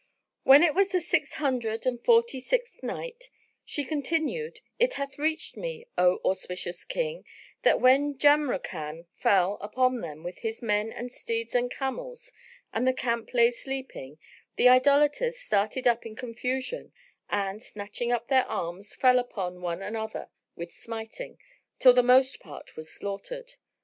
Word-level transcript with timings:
When 0.41 0.63
it 0.63 0.73
was 0.73 0.89
the 0.91 0.99
Six 0.99 1.33
Hundred 1.33 1.85
and 1.85 2.03
Forty 2.03 2.39
sixth 2.39 2.81
Night, 2.81 3.25
She 3.63 3.83
continued, 3.85 4.61
It 4.79 4.95
hath 4.95 5.19
reached 5.19 5.55
me, 5.57 5.85
O 5.95 6.17
auspicious 6.25 6.83
King, 6.85 7.23
that 7.61 7.79
when 7.79 8.17
Jamrkan 8.17 9.05
fell 9.13 9.59
upon 9.61 10.01
them 10.01 10.23
with 10.23 10.39
his 10.39 10.63
men 10.63 10.91
and 10.91 11.11
steeds 11.11 11.53
and 11.53 11.69
camels, 11.69 12.31
and 12.73 12.87
the 12.87 12.93
camp 12.93 13.31
lay 13.35 13.51
sleeping, 13.51 14.17
the 14.55 14.69
idolaters 14.69 15.37
started 15.37 15.85
up 15.85 16.03
in 16.03 16.15
confusion 16.15 16.93
and, 17.29 17.61
snatching 17.61 18.11
up 18.11 18.27
their 18.27 18.47
arms, 18.47 18.95
fell 18.95 19.19
upon 19.19 19.61
one 19.61 19.83
another 19.83 20.31
with 20.55 20.71
smiting, 20.71 21.37
till 21.77 21.93
the 21.93 22.01
most 22.01 22.39
part 22.39 22.75
was 22.75 22.91
slaughtered. 22.91 23.53